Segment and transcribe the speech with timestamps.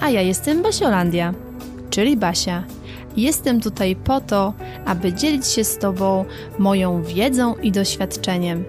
[0.00, 1.34] A ja jestem Basiolandia,
[1.90, 2.64] czyli Basia.
[3.16, 6.24] Jestem tutaj po to, aby dzielić się z Tobą
[6.58, 8.64] moją wiedzą i doświadczeniem.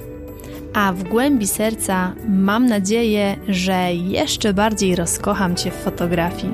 [0.73, 6.53] A w głębi serca mam nadzieję, że jeszcze bardziej rozkocham Cię w fotografii.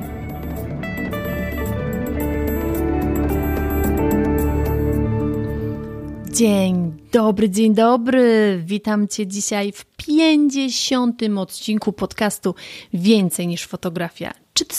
[6.30, 8.62] Dzień dobry, dzień dobry.
[8.64, 11.22] Witam Cię dzisiaj w 50.
[11.36, 12.54] odcinku podcastu
[12.94, 14.32] Więcej niż fotografia.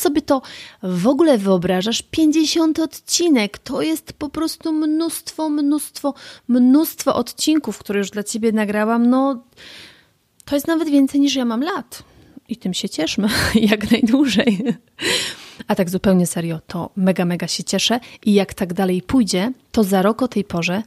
[0.05, 0.41] Sobie to
[0.83, 2.01] w ogóle wyobrażasz?
[2.11, 6.13] 50 odcinek to jest po prostu mnóstwo, mnóstwo,
[6.47, 9.09] mnóstwo odcinków, które już dla Ciebie nagrałam.
[9.09, 9.43] No,
[10.45, 12.03] to jest nawet więcej niż ja mam lat.
[12.49, 13.27] I tym się cieszmy
[13.71, 14.63] jak najdłużej.
[15.67, 19.83] A tak zupełnie serio, to mega, mega się cieszę i jak tak dalej pójdzie, to
[19.83, 20.83] za rok o tej porze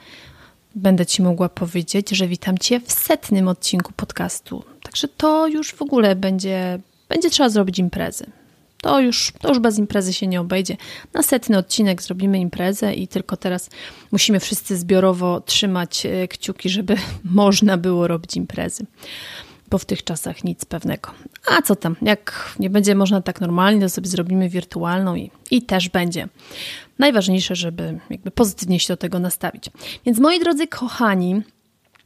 [0.74, 4.64] będę Ci mogła powiedzieć, że witam Cię w setnym odcinku podcastu.
[4.82, 8.37] Także to już w ogóle będzie, będzie trzeba zrobić imprezy.
[8.82, 10.76] To już, to już bez imprezy się nie obejdzie.
[11.14, 13.70] Na setny odcinek zrobimy imprezę i tylko teraz
[14.12, 18.86] musimy wszyscy zbiorowo trzymać e, kciuki, żeby można było robić imprezy.
[19.70, 21.10] Bo w tych czasach nic pewnego.
[21.46, 25.62] A co tam, jak nie będzie można tak normalnie, to sobie zrobimy wirtualną i, i
[25.62, 26.28] też będzie
[26.98, 29.64] najważniejsze, żeby jakby pozytywnie się do tego nastawić.
[30.06, 31.42] Więc moi drodzy kochani,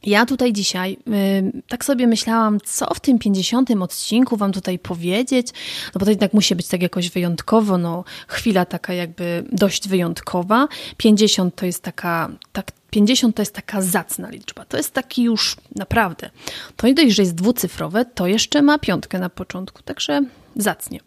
[0.03, 5.47] ja tutaj dzisiaj yy, tak sobie myślałam, co w tym 50 odcinku Wam tutaj powiedzieć,
[5.95, 10.67] no bo to jednak musi być tak jakoś wyjątkowo, no chwila taka jakby dość wyjątkowa.
[10.97, 14.65] 50 to jest taka, tak, 50 to jest taka zacna liczba.
[14.65, 16.29] To jest taki już naprawdę.
[16.75, 20.21] To nie dość, że jest dwucyfrowe, to jeszcze ma piątkę na początku, także
[20.55, 20.99] zacnie.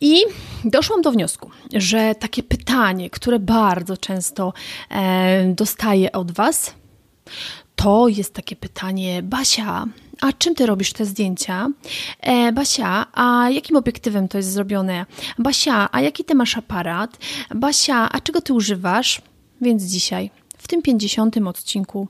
[0.00, 0.22] I
[0.64, 4.52] doszłam do wniosku, że takie pytanie, które bardzo często
[4.90, 6.74] e, dostaję od Was,
[7.82, 9.86] to jest takie pytanie, Basia,
[10.20, 11.68] a czym ty robisz te zdjęcia?
[12.20, 15.06] E, Basia, a jakim obiektywem to jest zrobione?
[15.38, 17.18] Basia, a jaki ty masz aparat?
[17.54, 19.22] Basia, a czego ty używasz?
[19.60, 22.08] Więc dzisiaj, w tym 50 odcinku,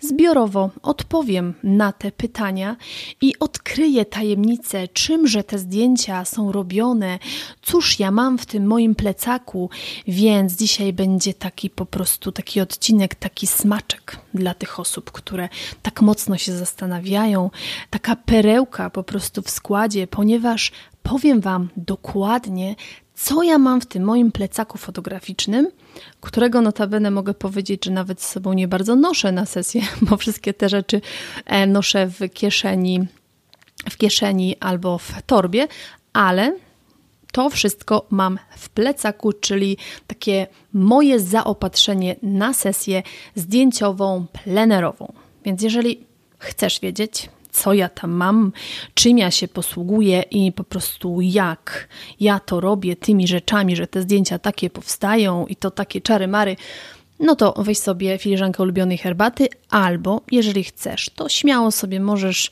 [0.00, 2.76] Zbiorowo odpowiem na te pytania
[3.20, 7.18] i odkryję tajemnicę, czymże te zdjęcia są robione,
[7.62, 9.70] cóż ja mam w tym moim plecaku,
[10.08, 15.48] więc dzisiaj będzie taki po prostu taki odcinek, taki smaczek dla tych osób, które
[15.82, 17.50] tak mocno się zastanawiają,
[17.90, 22.74] taka perełka po prostu w składzie, ponieważ powiem Wam dokładnie,
[23.22, 25.70] co ja mam w tym moim plecaku fotograficznym,
[26.20, 30.54] którego notabene mogę powiedzieć, że nawet z sobą nie bardzo noszę na sesję, bo wszystkie
[30.54, 31.00] te rzeczy
[31.46, 33.06] e, noszę w kieszeni,
[33.90, 35.68] w kieszeni albo w torbie,
[36.12, 36.56] ale
[37.32, 39.76] to wszystko mam w plecaku, czyli
[40.06, 43.02] takie moje zaopatrzenie na sesję
[43.34, 45.12] zdjęciową, plenerową.
[45.44, 46.06] Więc jeżeli
[46.38, 48.52] chcesz wiedzieć, co ja tam mam,
[48.94, 51.88] czym ja się posługuję i po prostu jak
[52.20, 56.56] ja to robię tymi rzeczami, że te zdjęcia takie powstają i to takie czary mary,
[57.20, 62.50] no to weź sobie filiżankę ulubionej herbaty, albo jeżeli chcesz, to śmiało sobie możesz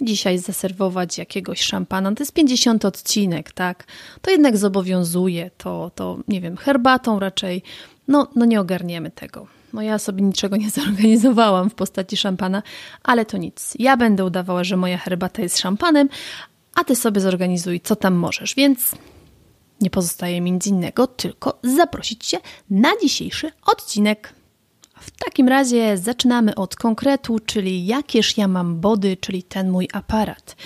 [0.00, 2.14] dzisiaj zaserwować jakiegoś szampana.
[2.14, 3.84] To jest 50 odcinek, tak?
[4.20, 7.62] To jednak zobowiązuje, to, to nie wiem, herbatą raczej,
[8.08, 9.55] no, no nie ogarniemy tego.
[9.76, 12.62] No ja sobie niczego nie zorganizowałam w postaci szampana,
[13.02, 13.74] ale to nic.
[13.78, 16.08] Ja będę udawała, że moja herbata jest szampanem,
[16.74, 18.54] a ty sobie zorganizuj, co tam możesz.
[18.54, 18.94] Więc
[19.80, 22.38] nie pozostaje mi nic innego, tylko zaprosić Cię
[22.70, 24.32] na dzisiejszy odcinek.
[25.00, 30.56] W takim razie zaczynamy od konkretu, czyli jakież ja mam body, czyli ten mój aparat.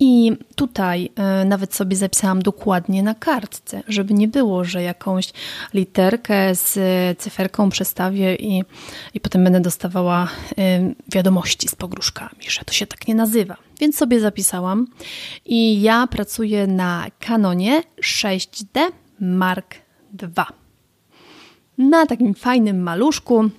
[0.00, 1.10] I tutaj
[1.42, 5.32] y, nawet sobie zapisałam dokładnie na kartce, żeby nie było, że jakąś
[5.74, 6.78] literkę z
[7.18, 8.62] cyferką przestawię i,
[9.14, 13.56] i potem będę dostawała y, wiadomości z pogróżkami, że to się tak nie nazywa.
[13.80, 14.86] Więc sobie zapisałam
[15.46, 18.80] i ja pracuję na Canonie 6D
[19.20, 19.74] Mark
[20.22, 20.46] II.
[21.78, 23.50] Na takim fajnym maluszku,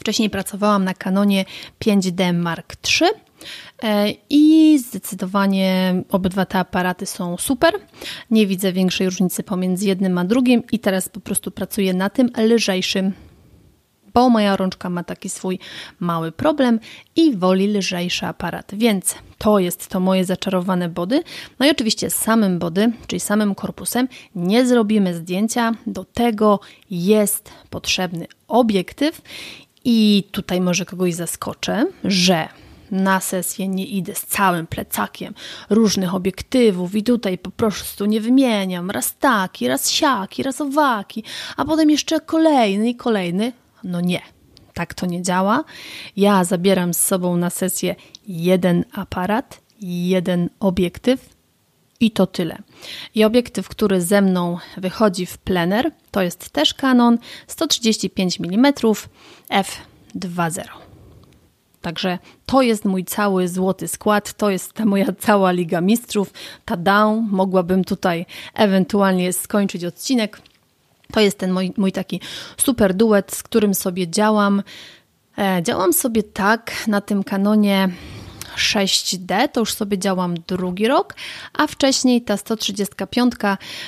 [0.00, 1.44] Wcześniej pracowałam na Canonie
[1.80, 3.10] 5D Mark III
[3.82, 7.74] e, i zdecydowanie obydwa te aparaty są super.
[8.30, 12.30] Nie widzę większej różnicy pomiędzy jednym a drugim i teraz po prostu pracuję na tym
[12.38, 13.12] lżejszym
[14.14, 15.58] bo moja rączka ma taki swój
[16.00, 16.80] mały problem
[17.16, 18.72] i woli lżejszy aparat.
[18.74, 21.22] Więc to jest to moje zaczarowane body.
[21.58, 25.72] No i oczywiście samym body, czyli samym korpusem nie zrobimy zdjęcia.
[25.86, 26.60] Do tego
[26.90, 29.22] jest potrzebny obiektyw
[29.84, 32.48] i tutaj może kogoś zaskoczę, że
[32.90, 35.34] na sesję nie idę z całym plecakiem
[35.70, 41.24] różnych obiektywów i tutaj po prostu nie wymieniam raz taki, raz siaki, raz owaki,
[41.56, 43.52] a potem jeszcze kolejny i kolejny.
[43.84, 44.20] No nie,
[44.74, 45.64] tak to nie działa.
[46.16, 47.94] Ja zabieram z sobą na sesję
[48.28, 51.34] jeden aparat, jeden obiektyw
[52.04, 52.58] i to tyle.
[53.14, 60.64] I obiektyw, który ze mną wychodzi w plener, to jest też Canon 135 mm f2.0.
[61.82, 66.32] Także to jest mój cały złoty skład, to jest ta moja cała Liga Mistrzów.
[66.64, 70.40] Ta down, mogłabym tutaj ewentualnie skończyć odcinek.
[71.12, 72.20] To jest ten mój, mój taki
[72.56, 74.62] super duet, z którym sobie działam.
[75.38, 77.88] E, działam sobie tak na tym kanonie
[78.56, 81.14] 6D, to już sobie działam drugi rok,
[81.52, 83.34] a wcześniej ta 135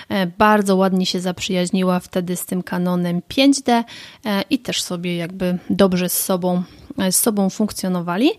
[0.08, 3.84] e, bardzo ładnie się zaprzyjaźniła wtedy z tym kanonem 5D
[4.24, 6.62] e, i też sobie jakby dobrze z sobą
[7.10, 8.30] z sobą funkcjonowali,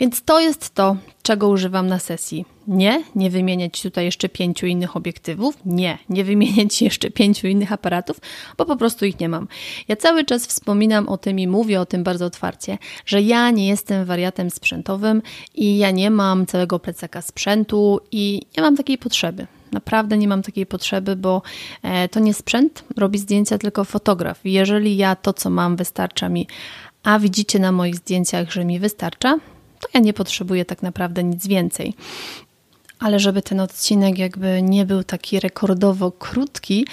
[0.00, 2.44] więc to jest to, czego używam na sesji.
[2.68, 8.20] Nie, nie wymieniać tutaj jeszcze pięciu innych obiektywów, nie, nie wymieniać jeszcze pięciu innych aparatów,
[8.58, 9.48] bo po prostu ich nie mam.
[9.88, 13.68] Ja cały czas wspominam o tym i mówię o tym bardzo otwarcie, że ja nie
[13.68, 15.22] jestem wariatem sprzętowym
[15.54, 19.46] i ja nie mam całego plecaka sprzętu i nie mam takiej potrzeby.
[19.72, 21.42] Naprawdę nie mam takiej potrzeby, bo
[21.82, 24.40] e, to nie sprzęt robi zdjęcia, tylko fotograf.
[24.44, 26.46] Jeżeli ja to, co mam, wystarcza mi
[27.06, 29.38] a widzicie na moich zdjęciach, że mi wystarcza,
[29.80, 31.94] to ja nie potrzebuję tak naprawdę nic więcej.
[32.98, 36.86] Ale żeby ten odcinek jakby nie był taki rekordowo krótki,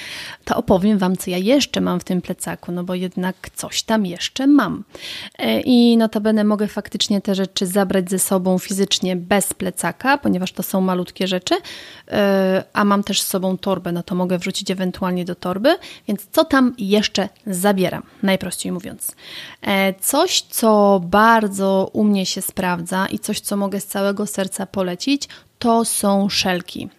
[0.45, 4.05] to opowiem Wam, co ja jeszcze mam w tym plecaku, no bo jednak coś tam
[4.05, 4.83] jeszcze mam.
[5.37, 10.63] E, I notabene mogę faktycznie te rzeczy zabrać ze sobą fizycznie bez plecaka, ponieważ to
[10.63, 11.55] są malutkie rzeczy,
[12.07, 15.77] e, a mam też z sobą torbę, no to mogę wrzucić ewentualnie do torby,
[16.07, 19.15] więc co tam jeszcze zabieram, najprościej mówiąc.
[19.61, 24.65] E, coś, co bardzo u mnie się sprawdza i coś, co mogę z całego serca
[24.65, 25.29] polecić,
[25.63, 26.89] to są szelki.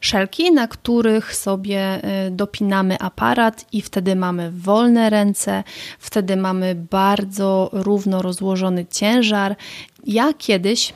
[0.00, 5.64] Szelki, na których sobie y, dopinamy aparat i wtedy mamy wolne ręce,
[5.98, 9.56] wtedy mamy bardzo równo rozłożony ciężar.
[10.04, 10.92] Ja kiedyś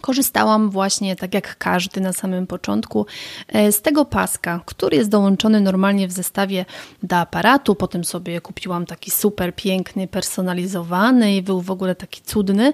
[0.00, 3.06] korzystałam właśnie, tak jak każdy na samym początku,
[3.54, 6.64] y, z tego paska, który jest dołączony normalnie w zestawie
[7.02, 7.74] do aparatu.
[7.74, 12.72] Potem sobie kupiłam taki super piękny, personalizowany i był w ogóle taki cudny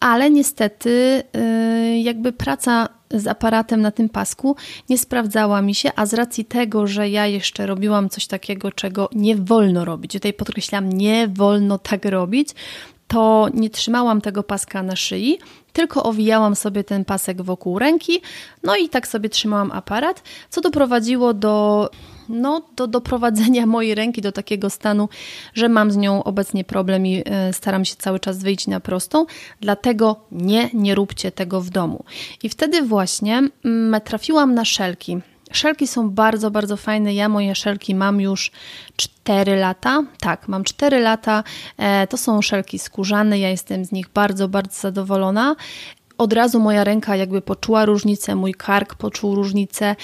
[0.00, 4.56] ale niestety y, jakby praca z aparatem na tym pasku
[4.88, 9.08] nie sprawdzała mi się, a z racji tego, że ja jeszcze robiłam coś takiego, czego
[9.12, 12.48] nie wolno robić, tutaj podkreślam, nie wolno tak robić,
[13.08, 15.38] to nie trzymałam tego paska na szyi,
[15.72, 18.20] tylko owijałam sobie ten pasek wokół ręki,
[18.62, 21.90] no i tak sobie trzymałam aparat, co doprowadziło do
[22.30, 25.08] no, do doprowadzenia mojej ręki do takiego stanu,
[25.54, 29.26] że mam z nią obecnie problem i e, staram się cały czas wyjść na prostą.
[29.60, 32.04] Dlatego nie, nie róbcie tego w domu.
[32.42, 35.18] I wtedy właśnie mm, trafiłam na szelki.
[35.52, 37.14] Szelki są bardzo, bardzo fajne.
[37.14, 38.50] Ja moje szelki mam już
[38.96, 40.02] 4 lata.
[40.20, 41.44] Tak, mam 4 lata.
[41.76, 43.38] E, to są szelki skórzane.
[43.38, 45.56] Ja jestem z nich bardzo, bardzo zadowolona
[46.20, 49.96] od razu moja ręka jakby poczuła różnicę, mój kark poczuł różnicę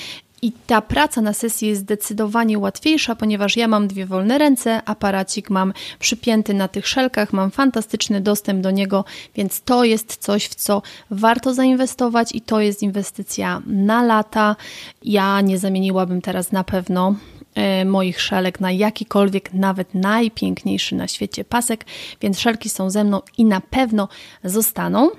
[0.42, 5.50] i ta praca na sesji jest zdecydowanie łatwiejsza, ponieważ ja mam dwie wolne ręce, aparacik
[5.50, 10.54] mam przypięty na tych szelkach, mam fantastyczny dostęp do niego, więc to jest coś, w
[10.54, 14.56] co warto zainwestować i to jest inwestycja na lata.
[15.02, 17.14] Ja nie zamieniłabym teraz na pewno
[17.54, 21.84] e, moich szelek na jakikolwiek, nawet najpiękniejszy na świecie pasek,
[22.20, 24.08] więc szelki są ze mną i na pewno
[24.44, 25.10] zostaną.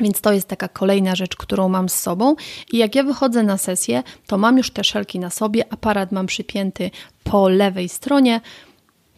[0.00, 2.36] Więc to jest taka kolejna rzecz, którą mam z sobą.
[2.72, 6.26] I jak ja wychodzę na sesję, to mam już te szelki na sobie, aparat mam
[6.26, 6.90] przypięty
[7.24, 8.40] po lewej stronie,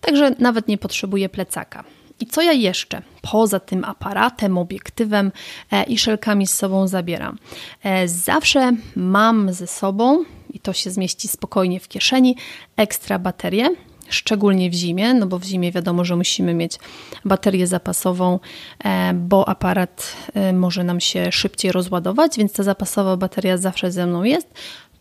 [0.01, 1.85] także nawet nie potrzebuję plecaka.
[2.21, 5.33] I co ja jeszcze poza tym aparatem, obiektywem
[5.73, 7.39] e, i szelkami z sobą zabieram?
[7.83, 12.37] E, zawsze mam ze sobą, i to się zmieści spokojnie w kieszeni,
[12.77, 13.71] ekstra baterie
[14.13, 16.79] szczególnie w zimie, no bo w zimie wiadomo, że musimy mieć
[17.25, 18.41] baterię zapasową,
[18.85, 24.07] e, bo aparat e, może nam się szybciej rozładować, więc ta zapasowa bateria zawsze ze
[24.07, 24.49] mną jest,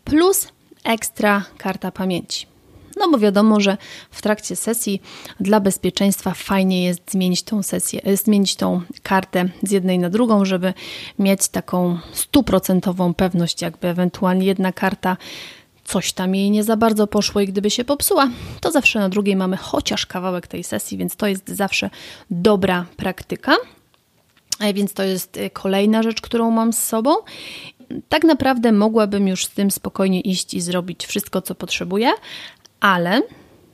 [0.04, 0.48] plus
[0.84, 2.52] ekstra karta pamięci.
[2.96, 3.76] No bo wiadomo, że
[4.10, 5.02] w trakcie sesji
[5.40, 10.44] dla bezpieczeństwa fajnie jest zmienić tą sesję, e, zmienić tą kartę z jednej na drugą,
[10.44, 10.74] żeby
[11.18, 15.16] mieć taką stuprocentową pewność, jakby ewentualnie jedna karta
[15.92, 18.28] coś tam jej nie za bardzo poszło i gdyby się popsuła,
[18.60, 21.90] to zawsze na drugiej mamy chociaż kawałek tej sesji, więc to jest zawsze
[22.30, 23.54] dobra praktyka.
[24.60, 27.14] E, więc to jest e, kolejna rzecz, którą mam z sobą.
[28.08, 32.10] Tak naprawdę mogłabym już z tym spokojnie iść i zrobić wszystko, co potrzebuję,
[32.80, 33.22] ale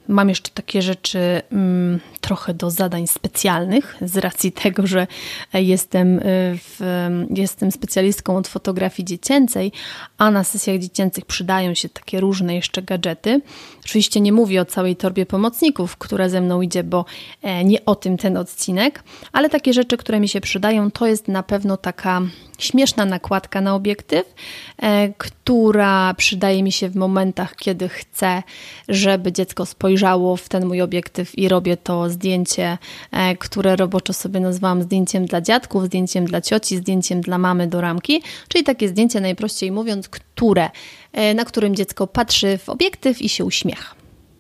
[0.09, 5.07] Mam jeszcze takie rzeczy mm, trochę do zadań specjalnych, z racji tego, że
[5.55, 6.23] jestem, y,
[6.63, 6.81] w,
[7.31, 9.73] jestem specjalistką od fotografii dziecięcej,
[10.19, 13.41] a na sesjach dziecięcych przydają się takie różne jeszcze gadżety.
[13.85, 17.05] Oczywiście nie mówię o całej torbie pomocników, która ze mną idzie, bo
[17.43, 21.29] e, nie o tym ten odcinek, ale takie rzeczy, które mi się przydają, to jest
[21.29, 22.23] na pewno taka
[22.59, 24.35] śmieszna nakładka na obiektyw,
[24.83, 28.43] e, która przydaje mi się w momentach, kiedy chcę,
[28.89, 32.79] żeby dziecko spojrzało w ten mój obiektyw i robię to zdjęcie,
[33.13, 37.81] e, które roboczo sobie nazwałam zdjęciem dla dziadków, zdjęciem dla cioci, zdjęciem dla mamy do
[37.81, 40.71] ramki, czyli takie zdjęcie najprościej mówiąc, które,
[41.13, 43.95] e, na którym dziecko patrzy w obiektyw i się uśmiecha.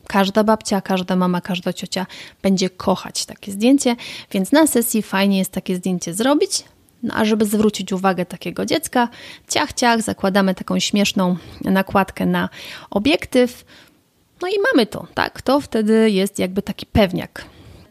[0.07, 2.07] Każda babcia, każda mama, każda ciocia
[2.43, 3.97] będzie kochać takie zdjęcie,
[4.33, 6.65] więc na sesji fajnie jest takie zdjęcie zrobić,
[7.03, 9.09] no a żeby zwrócić uwagę takiego dziecka,
[9.49, 12.49] ciach, ciach, zakładamy taką śmieszną nakładkę na
[12.91, 13.65] obiektyw.
[14.43, 15.43] No i mamy to, tak?
[15.43, 17.45] To wtedy jest jakby taki pewniak.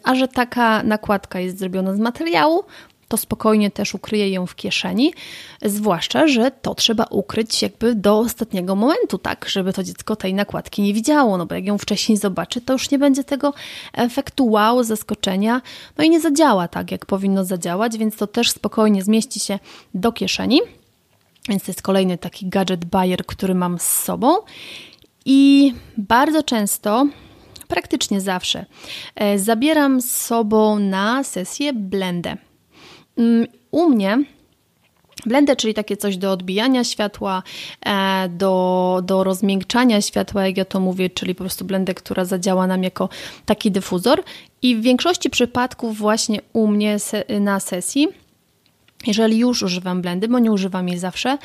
[0.04, 2.64] A że taka nakładka jest zrobiona z materiału,
[3.08, 5.14] to spokojnie też ukryję ją w kieszeni,
[5.62, 10.82] zwłaszcza, że to trzeba ukryć jakby do ostatniego momentu, tak, żeby to dziecko tej nakładki
[10.82, 13.54] nie widziało, no bo jak ją wcześniej zobaczy, to już nie będzie tego
[13.94, 15.62] efektu wow, zaskoczenia,
[15.98, 19.60] no i nie zadziała tak, jak powinno zadziałać, więc to też spokojnie zmieści się
[19.94, 20.62] do kieszeni.
[21.50, 24.36] Więc to jest kolejny taki gadget buyer, który mam z sobą.
[25.26, 27.08] I bardzo często
[27.68, 28.66] praktycznie zawsze.
[29.16, 32.38] E, zabieram z sobą na sesję blendę.
[33.18, 34.24] Mm, u mnie
[35.26, 37.44] Blendę, czyli takie coś do odbijania światła,
[37.86, 42.68] e, do, do rozmiękczania światła, jak ja to mówię, czyli po prostu blendę, która zadziała
[42.68, 43.10] nam jako
[43.46, 44.24] taki dyfuzor.
[44.62, 46.98] I w większości przypadków właśnie u mnie
[47.40, 48.08] na sesji,
[49.08, 51.38] jeżeli już używam blendy, bo nie używam jej zawsze,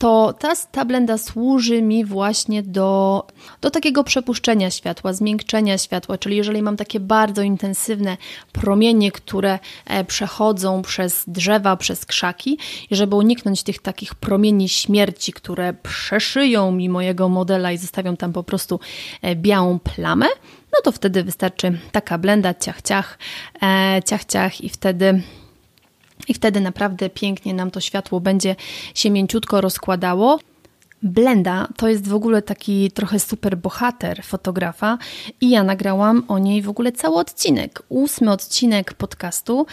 [0.00, 3.26] to ta, ta blenda służy mi właśnie do,
[3.60, 8.16] do takiego przepuszczenia światła, zmiękczenia światła, czyli jeżeli mam takie bardzo intensywne
[8.52, 12.58] promienie, które e, przechodzą przez drzewa, przez krzaki
[12.90, 18.32] i żeby uniknąć tych takich promieni śmierci, które przeszyją mi mojego modela i zostawią tam
[18.32, 18.80] po prostu
[19.22, 20.26] e, białą plamę,
[20.72, 23.18] no to wtedy wystarczy taka blenda, ciach, ciach,
[23.62, 25.22] e, ciach, ciach i wtedy
[26.30, 28.56] i wtedy naprawdę pięknie nam to światło będzie
[28.94, 30.38] się mięciutko rozkładało.
[31.02, 34.98] Blenda to jest w ogóle taki trochę super bohater fotografa
[35.40, 37.82] i ja nagrałam o niej w ogóle cały odcinek.
[37.88, 39.66] Ósmy odcinek podcastu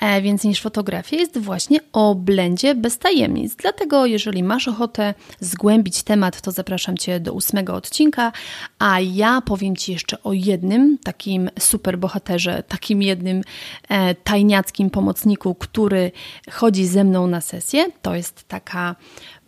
[0.00, 3.56] e, Więcej niż fotografia jest właśnie o blendzie bez tajemnic.
[3.56, 8.32] Dlatego jeżeli masz ochotę zgłębić temat, to zapraszam Cię do ósmego odcinka,
[8.78, 13.42] a ja powiem Ci jeszcze o jednym takim super bohaterze, takim jednym
[13.88, 16.12] e, tajniackim pomocniku, który
[16.50, 17.86] chodzi ze mną na sesję.
[18.02, 18.96] To jest taka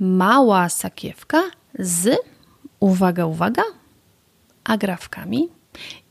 [0.01, 1.43] mała sakiewka
[1.79, 2.17] z,
[2.81, 3.63] uwaga, uwaga,
[4.65, 5.49] agrafkami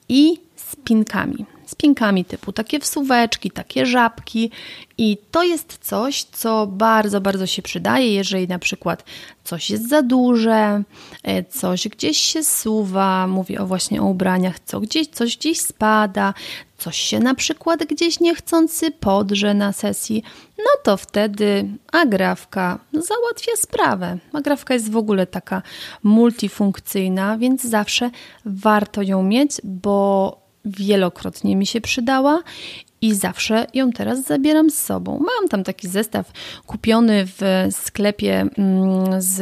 [0.10, 1.46] i spinkami.
[1.70, 4.52] Spinkami typu takie wsuweczki, takie żabki
[4.98, 9.04] i to jest coś, co bardzo, bardzo się przydaje, jeżeli na przykład
[9.44, 10.84] coś jest za duże,
[11.24, 16.34] e, coś gdzieś się suwa, mówię o właśnie o ubraniach, co gdzieś, coś gdzieś spada,
[16.78, 20.24] coś się na przykład gdzieś niechcący podrze na sesji,
[20.58, 24.18] no to wtedy agrafka załatwia sprawę.
[24.34, 25.62] Agrafka jest w ogóle taka
[26.04, 28.12] multifunkcyjna, więc zawsze
[28.46, 32.44] warto ją mieć, bo wielokrotnie mi się przydała
[33.02, 35.20] i zawsze ją teraz zabieram z sobą.
[35.20, 36.32] Mam tam taki zestaw
[36.66, 39.38] kupiony w sklepie mm, z,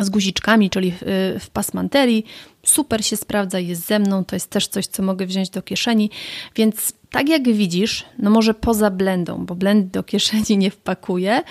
[0.00, 1.02] z guziczkami, czyli w,
[1.40, 2.24] w pasmanterii.
[2.62, 6.10] Super się sprawdza, jest ze mną, to jest też coś, co mogę wziąć do kieszeni,
[6.56, 11.42] więc tak jak widzisz, no może poza blendą, bo blend do kieszeni nie wpakuję,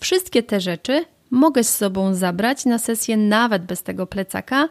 [0.00, 4.68] wszystkie te rzeczy mogę z sobą zabrać na sesję nawet bez tego plecaka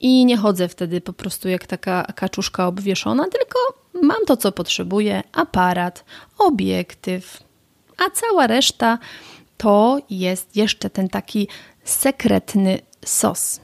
[0.00, 3.58] i nie chodzę wtedy po prostu jak taka kaczuszka obwieszona, tylko
[4.02, 6.04] mam to, co potrzebuję: aparat,
[6.38, 7.42] obiektyw,
[7.98, 8.98] a cała reszta
[9.56, 11.48] to jest jeszcze ten taki
[11.84, 13.60] sekretny sos.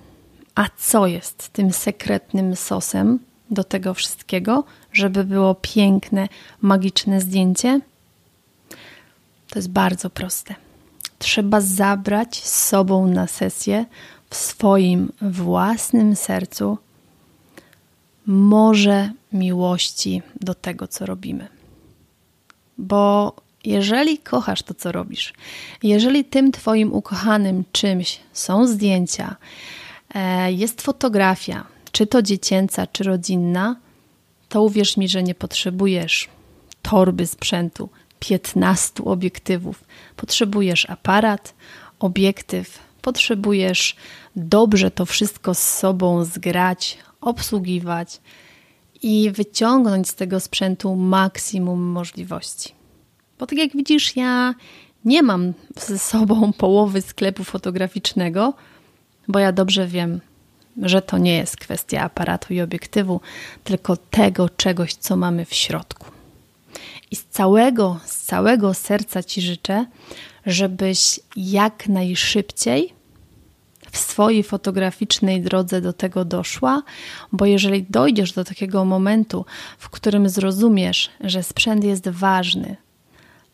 [0.55, 3.19] A co jest tym sekretnym sosem
[3.51, 6.29] do tego wszystkiego, żeby było piękne,
[6.61, 7.81] magiczne zdjęcie?
[9.51, 10.66] To jest bardzo proste
[11.19, 13.85] trzeba zabrać z sobą na sesję
[14.31, 16.79] w swoim własnym sercu
[18.27, 21.49] morze miłości do tego, co robimy.
[22.79, 25.33] Bo jeżeli kochasz to, co robisz,
[25.83, 29.37] jeżeli tym Twoim ukochanym czymś są zdjęcia,
[30.15, 33.77] e, jest fotografia, czy to dziecięca, czy rodzinna,
[34.49, 36.29] to uwierz mi, że nie potrzebujesz
[36.83, 39.85] torby sprzętu, 15 obiektywów.
[40.17, 41.55] Potrzebujesz aparat,
[41.99, 43.97] obiektyw, potrzebujesz
[44.37, 48.21] dobrze to wszystko z sobą zgrać, obsługiwać
[49.03, 52.73] i wyciągnąć z tego sprzętu maksimum możliwości.
[53.39, 54.55] Bo tak jak widzisz, ja
[55.05, 58.55] nie mam ze sobą połowy sklepu fotograficznego,
[59.29, 60.21] bo ja dobrze wiem,
[60.83, 63.21] że to nie jest kwestia aparatu i obiektywu,
[63.65, 66.16] tylko tego czegoś, co mamy w środku.
[67.11, 69.87] I z całego, z całego serca Ci życzę,
[70.47, 72.93] żebyś jak najszybciej
[73.91, 76.83] w swojej fotograficznej drodze do tego doszła,
[77.33, 79.45] bo jeżeli dojdziesz do takiego momentu,
[79.79, 82.77] w którym zrozumiesz, że sprzęt jest ważny,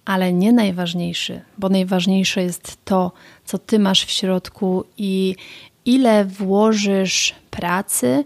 [0.04, 3.12] ale nie najważniejszy, bo najważniejsze jest to,
[3.44, 5.36] co ty masz w środku i
[5.84, 8.24] ile włożysz pracy,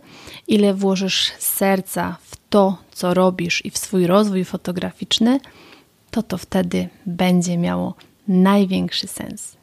[0.49, 5.41] ile włożysz serca w to, co robisz i w swój rozwój fotograficzny,
[6.11, 7.95] to to wtedy będzie miało
[8.29, 9.57] największy sens.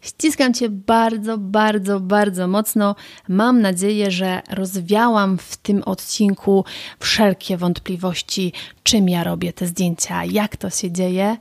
[0.00, 2.96] Ściskam Cię bardzo, bardzo, bardzo mocno.
[3.28, 6.64] Mam nadzieję, że rozwiałam w tym odcinku
[7.00, 11.36] wszelkie wątpliwości, czym ja robię te zdjęcia, jak to się dzieje.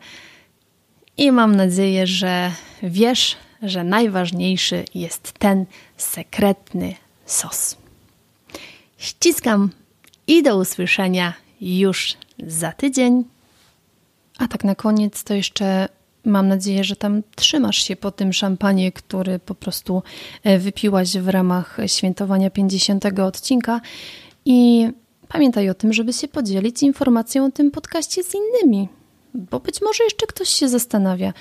[1.18, 2.52] I mam nadzieję, że
[2.84, 5.66] wiesz, że najważniejszy jest ten
[5.98, 6.96] sekretny
[7.26, 7.78] sos.
[8.98, 9.70] Ściskam
[10.32, 13.24] i do usłyszenia już za tydzień.
[14.38, 15.90] A tak na koniec to jeszcze
[16.26, 20.04] mam nadzieję, że tam trzymasz się po tym szampanie, który po prostu
[20.44, 23.82] e, wypiłaś w ramach świętowania 50 odcinka
[24.46, 24.90] i
[25.28, 28.88] pamiętaj o tym, żeby się podzielić informacją o tym podcaście z innymi,
[29.34, 31.34] bo być może jeszcze ktoś się zastanawia,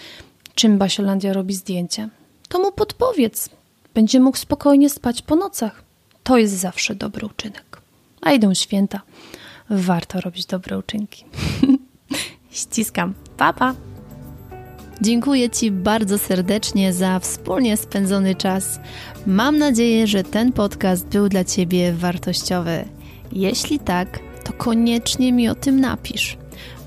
[0.54, 2.09] czym Basiolandia robi zdjęcia.
[2.49, 3.49] To mu podpowiedz.
[3.94, 5.82] Będzie mógł spokojnie spać po nocach.
[6.23, 7.70] To jest zawsze dobry uczynek.
[8.21, 9.00] A idą święta.
[9.71, 11.25] Warto robić dobre uczynki.
[12.50, 13.15] Ściskam.
[13.37, 13.75] Papa.
[13.75, 13.91] Pa.
[15.03, 18.81] Dziękuję Ci bardzo serdecznie za wspólnie spędzony czas.
[19.27, 22.85] Mam nadzieję, że ten podcast był dla Ciebie wartościowy.
[23.33, 26.37] Jeśli tak, to koniecznie mi o tym napisz.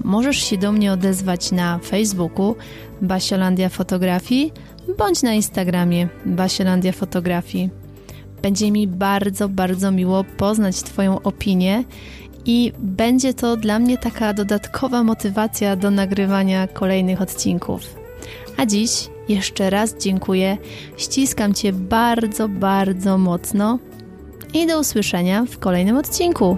[0.04, 2.56] Możesz się do mnie odezwać na Facebooku
[3.02, 4.52] Basiolandia Fotografii
[4.98, 7.83] bądź na Instagramie Basiolandia Fotografii.
[8.44, 11.84] Będzie mi bardzo, bardzo miło poznać Twoją opinię
[12.46, 17.82] i będzie to dla mnie taka dodatkowa motywacja do nagrywania kolejnych odcinków.
[18.58, 20.58] A dziś jeszcze raz dziękuję,
[20.98, 23.80] ściskam Cię bardzo, bardzo mocno
[24.54, 26.58] i do usłyszenia w kolejnym odcinku.